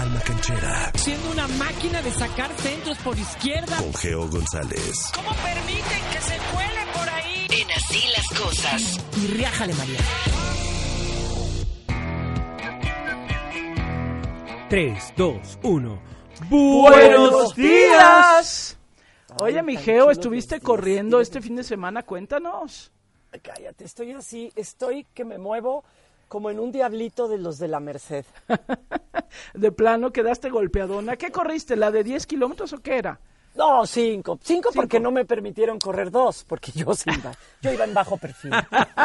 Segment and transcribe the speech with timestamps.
[0.00, 0.92] Alma Canchera.
[0.94, 3.76] Siendo una máquina de sacar centros por izquierda.
[3.76, 5.12] Con Geo González.
[5.14, 7.46] ¿Cómo permiten que se cuele por ahí?
[7.50, 8.98] En así las cosas.
[9.18, 9.98] Y riájale, María.
[14.70, 16.02] 3, 2, 1.
[16.48, 18.78] ¡Buenos días!
[19.38, 22.04] Oye, mi Geo, ¿estuviste corriendo este fin de semana?
[22.04, 22.90] Cuéntanos.
[23.42, 25.84] Cállate, estoy así, estoy que me muevo
[26.28, 28.24] como en un diablito de los de la Merced.
[29.54, 31.16] de plano, quedaste golpeadona.
[31.16, 31.76] ¿Qué corriste?
[31.76, 33.20] ¿La de 10 kilómetros o qué era?
[33.54, 34.38] No, cinco.
[34.42, 34.70] cinco.
[34.74, 37.32] porque no me permitieron correr dos, porque yo sí iba,
[37.62, 38.52] yo iba en bajo perfil.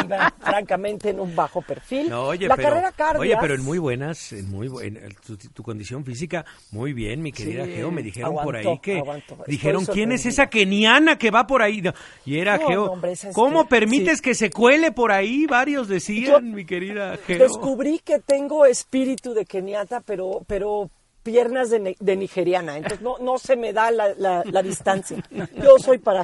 [0.04, 2.10] Iba francamente en un bajo perfil.
[2.10, 5.14] No, oye, la pero, carrera cardias, Oye, pero en muy buenas, en muy bu- en
[5.26, 7.92] tu, tu condición física, muy bien, mi querida Sí, Geo.
[7.92, 9.00] Me dijeron por ahí que.
[9.00, 9.38] aguantó.
[9.48, 11.82] Dijeron, ¿quién es esa keniana que va por ahí?
[12.26, 12.86] Y era No, Geo.
[12.86, 14.24] no, hombre, esa es ¿Cómo que- permites sí.
[14.24, 15.46] que se cuele por ahí?
[15.48, 17.40] Varios decían, mi querida Geo.
[17.40, 20.90] Descubrí que tengo espíritu de keniata, pero, pero
[21.26, 22.78] piernas de, nigeriana.
[22.78, 25.18] Entonces no, no se me da la, la- la distancia.
[25.56, 26.24] Yo soy para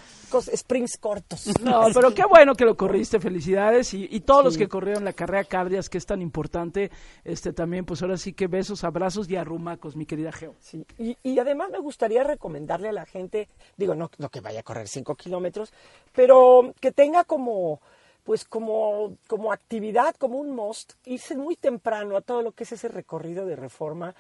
[0.55, 1.47] sprints cortos.
[1.61, 3.95] No, pero qué bueno que lo corriste, felicidades.
[3.95, 6.91] Y, y todos los que corrieron la carrera cardias, que es tan importante,
[7.23, 10.53] este también, pues ahora sí que besos, abrazos y arrumacos, mi querida Geo.
[10.59, 14.59] Sí, y, y además me gustaría recomendarle a la gente, digo, no, no que vaya
[14.59, 15.73] a correr 5 kilómetros,
[16.13, 17.81] pero que tenga como,
[18.23, 22.71] pues como, como actividad, como un must, irse muy temprano a todo lo que es
[22.71, 24.13] ese recorrido de reforma.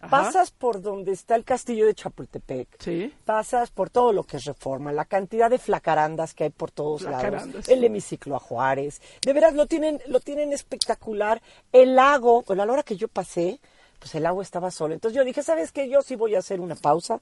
[0.00, 0.10] Ajá.
[0.24, 2.68] Pasas por donde está el castillo de Chapultepec.
[2.78, 3.12] Sí.
[3.24, 7.02] Pasas por todo lo que es reforma, la cantidad de flacarandas que hay por todos
[7.02, 9.00] lados, el hemiciclo a Juárez.
[9.24, 11.42] De veras lo tienen, lo tienen espectacular.
[11.72, 13.58] El lago, bueno, a la hora que yo pasé,
[13.98, 14.94] pues el agua estaba solo.
[14.94, 15.88] Entonces yo dije, ¿sabes qué?
[15.88, 17.18] Yo sí voy a hacer una pausa.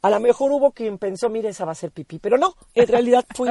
[0.00, 2.86] A lo mejor hubo quien pensó, mire, esa va a ser pipí, pero no, en
[2.86, 3.50] realidad fui,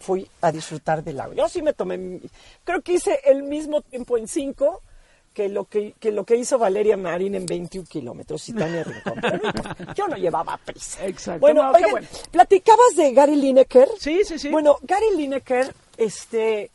[0.00, 1.34] fui a disfrutar del agua.
[1.34, 2.20] Yo sí me tomé, mi-
[2.62, 4.82] creo que hice el mismo tiempo en cinco
[5.32, 9.20] que lo que, que lo que hizo Valeria Marín en 21 kilómetros y Tania Rincón.
[9.96, 11.06] Yo no llevaba prisa.
[11.06, 12.08] Exacto, Bueno, no, oigan, bueno.
[12.30, 13.88] platicabas de Gary Lineker.
[13.98, 14.48] Sí, sí, sí.
[14.50, 16.70] Bueno, Gary Lineker, este,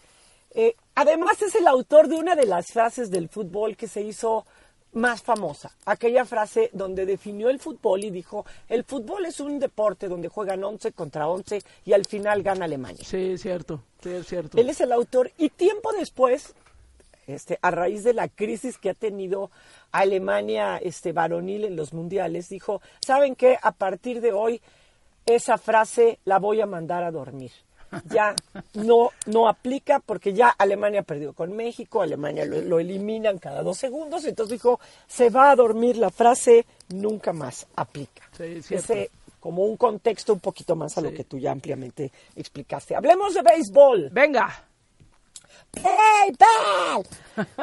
[0.53, 4.45] eh, además es el autor de una de las frases del fútbol que se hizo
[4.93, 5.71] más famosa.
[5.85, 10.63] Aquella frase donde definió el fútbol y dijo, el fútbol es un deporte donde juegan
[10.63, 13.03] 11 contra 11 y al final gana Alemania.
[13.05, 14.57] Sí, es cierto, sí, es cierto.
[14.57, 16.53] Él es el autor y tiempo después,
[17.27, 19.51] este, a raíz de la crisis que ha tenido
[19.91, 23.57] Alemania este, varonil en los mundiales, dijo, ¿saben qué?
[23.61, 24.61] A partir de hoy
[25.25, 27.51] esa frase la voy a mandar a dormir.
[28.09, 28.35] Ya
[28.73, 33.77] no, no aplica porque ya Alemania perdió con México, Alemania lo, lo eliminan cada dos
[33.77, 38.23] segundos, entonces dijo, se va a dormir la frase, nunca más aplica.
[38.35, 38.61] Sí.
[38.69, 39.11] Ese
[39.45, 42.95] como un contexto un poquito más a lo que tú ya ampliamente explicaste.
[42.95, 44.09] Hablemos de béisbol.
[44.11, 44.51] Venga.
[45.73, 47.05] ¡Béisbol!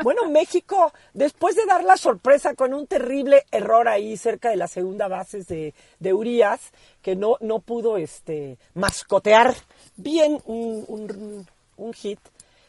[0.03, 4.69] Bueno, México, después de dar la sorpresa con un terrible error ahí cerca de la
[4.69, 6.61] segunda base de, de Urias,
[7.01, 9.55] que no, no pudo este, mascotear
[9.97, 12.21] bien un, un- hit,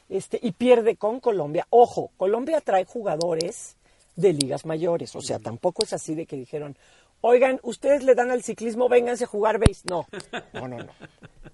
[0.10, 1.68] este, y pierde con Colombia.
[1.70, 3.76] Ojo, Colombia trae jugadores
[4.16, 6.76] de ligas mayores, o sea, tampoco es así de que dijeron,
[7.22, 9.86] oigan, ustedes le dan al ciclismo, vénganse a jugar béis.
[9.86, 10.08] No,
[10.54, 10.92] no, no, no.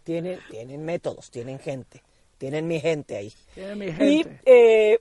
[0.04, 2.02] Tienen, tienen métodos, tienen gente,
[2.40, 3.32] tienen mi gente ahí.
[3.54, 3.92] Tienen mi Y
[4.24, 4.42] gente.
[4.46, 5.00] eh,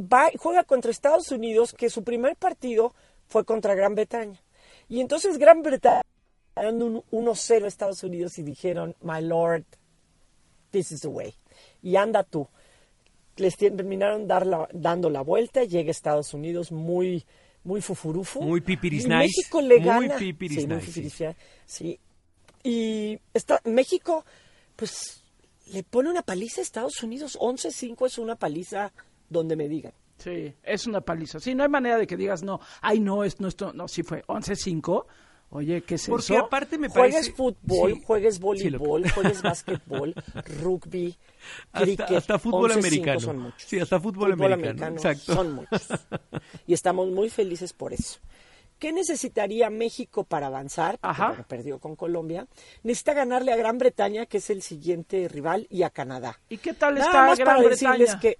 [0.00, 2.92] va, juega contra Estados Unidos, que su primer partido
[3.28, 4.42] fue contra Gran Bretaña.
[4.88, 6.02] Y entonces Gran Bretaña
[6.56, 9.64] dando un 1-0 a Estados Unidos y dijeron, my lord,
[10.72, 11.34] this is the way.
[11.82, 12.48] Y anda tú.
[13.36, 17.24] Les terminaron dar la- dando la vuelta, llega Estados Unidos muy,
[17.64, 18.42] muy fufurufu.
[18.42, 19.16] Muy pipiris Y nice.
[19.18, 20.16] México le Muy gana.
[20.18, 21.24] pipiris sí, muy nice, pipiris sí.
[21.24, 22.00] nice, sí.
[22.64, 24.24] Y está, México,
[24.76, 25.21] pues,
[25.72, 27.38] le pone una paliza a Estados Unidos.
[27.40, 28.92] 11-5 es una paliza
[29.28, 29.92] donde me digan.
[30.18, 31.40] Sí, es una paliza.
[31.40, 34.22] Sí, no hay manera de que digas, no, ay, no, es nuestro, no, sí fue
[34.26, 35.04] 11-5.
[35.54, 36.38] Oye, ¿qué es Porque eso?
[36.46, 37.32] aparte me Juegues parece...
[37.32, 38.02] fútbol, Sí.
[38.06, 40.14] juegues Sí, lo- voleibol, juegues básquetbol,
[40.62, 41.14] rugby,
[41.72, 42.00] cricket.
[42.00, 43.20] Hasta, hasta fútbol 11-5 americano.
[43.20, 43.62] Son muchos.
[43.62, 44.96] Sí, hasta fútbol, americano.
[44.96, 45.34] Exacto.
[45.34, 45.82] Son muchos.
[46.66, 48.18] Y estamos muy felices por eso.
[48.82, 50.98] ¿Qué necesitaría México para avanzar?
[50.98, 51.44] Porque, Ajá.
[51.46, 52.48] perdió con Colombia.
[52.82, 56.40] Necesita ganarle a Gran Bretaña, que es el siguiente rival, y a Canadá.
[56.48, 57.92] ¿Y qué tal Nada está más Gran para Bretaña?
[57.92, 58.36] decirles que,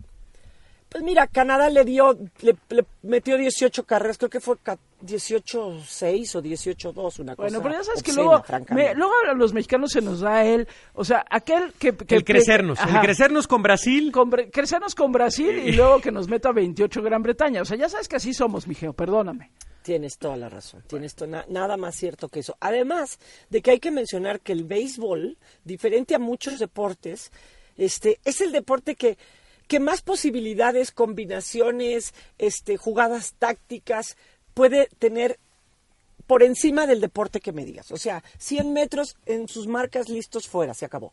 [0.88, 6.34] pues mira, Canadá le dio, le, le metió 18 carreras, creo que fue ca- 18-6
[6.34, 7.46] o 18-2, una cosa.
[7.48, 10.66] Bueno, pero ya sabes que luego, me- luego a los mexicanos se nos da él,
[10.94, 11.96] o sea, aquel que...
[11.96, 13.00] que El crecernos, el Ajá.
[13.00, 14.10] crecernos con Brasil.
[14.10, 17.62] Con crecernos con Brasil y luego que nos meta 28 Gran Bretaña.
[17.62, 19.52] O sea, ya sabes que así somos, mijeo, perdóname.
[19.82, 22.56] Tienes toda la razón, tienes to- na- nada más cierto que eso.
[22.60, 23.18] Además
[23.50, 27.32] de que hay que mencionar que el béisbol, diferente a muchos deportes,
[27.76, 29.18] este, es el deporte que,
[29.66, 34.16] que más posibilidades, combinaciones, este, jugadas tácticas
[34.54, 35.38] puede tener
[36.26, 37.90] por encima del deporte que me digas.
[37.90, 41.12] O sea, 100 metros en sus marcas listos fuera, se acabó.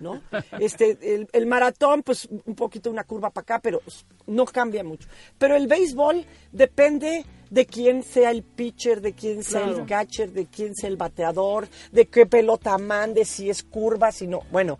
[0.00, 0.22] ¿No?
[0.60, 3.82] Este, el, el maratón, pues un poquito una curva para acá, pero
[4.28, 5.08] no cambia mucho.
[5.36, 7.24] Pero el béisbol depende
[7.54, 11.68] de quién sea el pitcher, de quién sea el catcher, de quién sea el bateador,
[11.92, 14.40] de qué pelota mande, si es curva, si no.
[14.50, 14.76] Bueno,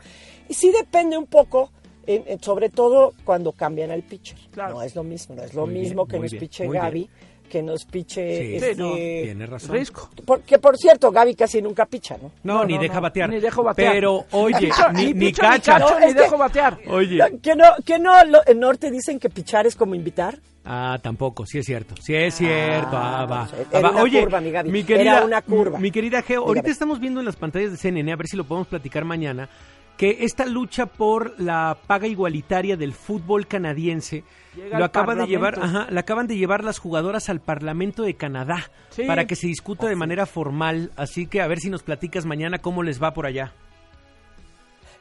[0.48, 1.70] y sí depende un poco,
[2.04, 4.36] en- en- sobre todo cuando cambian al pitcher.
[4.50, 4.74] Claro.
[4.74, 6.98] No es lo mismo, no es lo Muy bien, mismo que nos bien, piche Gaby,
[6.98, 7.10] bien.
[7.48, 9.72] Que nos piche Sí, este, no, Tienes razón.
[9.76, 10.10] Risco.
[10.24, 12.32] porque por cierto, Gaby casi nunca picha, ¿no?
[12.42, 13.30] No, No, ni no, deja batear.
[13.30, 13.92] ni dejo batear.
[13.92, 15.78] Pero, oye, ni, ni picho, cacha.
[15.78, 16.78] cacho, ni que- dejo batear.
[16.88, 17.18] Oye.
[17.42, 20.38] Que no, que no, lo- en Norte dicen que pichar es como invitar.
[20.64, 23.42] Ah, tampoco, sí es cierto, sí es cierto, ah, va.
[23.44, 23.90] Ah, era va.
[23.90, 25.78] una Oye, curva, mi Gaby, mi era querida, una curva.
[25.78, 26.72] mi querida Geo, ahorita Dígame.
[26.72, 29.48] estamos viendo en las pantallas de CNN, a ver si lo podemos platicar mañana,
[29.96, 34.24] que esta lucha por la paga igualitaria del fútbol canadiense
[34.56, 38.14] Llega lo acaba de llevar, ajá, la acaban de llevar las jugadoras al Parlamento de
[38.14, 39.04] Canadá Sí.
[39.04, 42.58] para que se discuta de manera formal, así que a ver si nos platicas mañana
[42.58, 43.52] cómo les va por allá.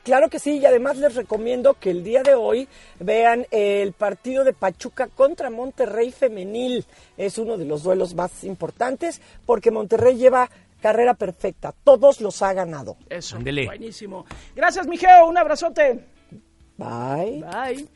[0.04, 2.68] Claro que sí, y además les recomiendo que el día de hoy
[3.00, 6.86] vean el partido de Pachuca contra Monterrey femenil.
[7.16, 10.50] Es uno de los duelos más importantes porque Monterrey lleva
[10.83, 12.97] carrera perfecta, todos los ha ganado.
[13.09, 13.38] Eso.
[13.38, 13.65] Ándele.
[13.65, 14.25] Buenísimo.
[14.53, 15.27] Gracias, Mijeo.
[15.27, 16.06] Un abrazote.
[16.77, 17.41] Bye.
[17.41, 17.88] Bye.